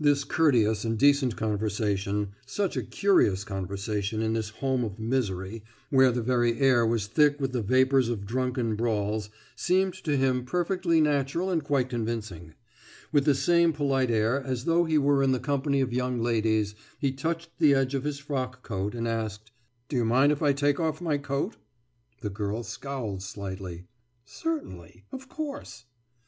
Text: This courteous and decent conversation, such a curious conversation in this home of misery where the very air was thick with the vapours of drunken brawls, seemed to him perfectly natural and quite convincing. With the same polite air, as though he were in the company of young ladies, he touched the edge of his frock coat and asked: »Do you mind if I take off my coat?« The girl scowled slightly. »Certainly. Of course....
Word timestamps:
This 0.00 0.24
courteous 0.24 0.84
and 0.84 0.98
decent 0.98 1.36
conversation, 1.36 2.32
such 2.44 2.76
a 2.76 2.82
curious 2.82 3.44
conversation 3.44 4.20
in 4.20 4.32
this 4.32 4.48
home 4.48 4.82
of 4.82 4.98
misery 4.98 5.62
where 5.88 6.10
the 6.10 6.20
very 6.20 6.58
air 6.58 6.84
was 6.84 7.06
thick 7.06 7.40
with 7.40 7.52
the 7.52 7.62
vapours 7.62 8.08
of 8.08 8.26
drunken 8.26 8.74
brawls, 8.74 9.30
seemed 9.54 9.94
to 10.02 10.16
him 10.16 10.44
perfectly 10.44 11.00
natural 11.00 11.48
and 11.48 11.62
quite 11.62 11.88
convincing. 11.88 12.54
With 13.12 13.24
the 13.24 13.36
same 13.36 13.72
polite 13.72 14.10
air, 14.10 14.42
as 14.42 14.64
though 14.64 14.84
he 14.84 14.98
were 14.98 15.22
in 15.22 15.30
the 15.30 15.38
company 15.38 15.80
of 15.80 15.92
young 15.92 16.18
ladies, 16.20 16.74
he 16.98 17.12
touched 17.12 17.50
the 17.60 17.72
edge 17.72 17.94
of 17.94 18.02
his 18.02 18.18
frock 18.18 18.64
coat 18.64 18.96
and 18.96 19.06
asked: 19.06 19.52
»Do 19.88 19.94
you 19.94 20.04
mind 20.04 20.32
if 20.32 20.42
I 20.42 20.54
take 20.54 20.80
off 20.80 21.00
my 21.00 21.18
coat?« 21.18 21.54
The 22.20 22.30
girl 22.30 22.64
scowled 22.64 23.22
slightly. 23.22 23.84
»Certainly. 24.24 25.04
Of 25.12 25.28
course.... 25.28 25.84